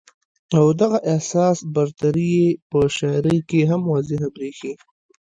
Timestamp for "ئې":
2.37-2.47